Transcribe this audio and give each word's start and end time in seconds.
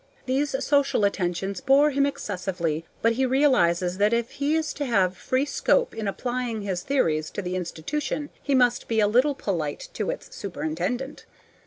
These 0.25 0.55
social 0.65 1.05
attentions 1.05 1.61
bore 1.61 1.91
him 1.91 2.07
excessively; 2.07 2.85
but 3.03 3.11
he 3.11 3.25
realizes 3.27 3.99
that 3.99 4.13
if 4.13 4.31
he 4.31 4.55
is 4.55 4.73
to 4.73 4.85
have 4.87 5.15
free 5.15 5.45
scope 5.45 5.93
in 5.93 6.07
applying 6.07 6.63
his 6.63 6.81
theories 6.81 7.29
to 7.29 7.41
the 7.43 7.55
institution 7.55 8.31
he 8.41 8.55
must 8.55 8.87
be 8.87 8.99
a 8.99 9.05
little 9.05 9.35
polite 9.35 9.89
to 9.93 10.09
its 10.09 10.35
superintendent. 10.35 11.27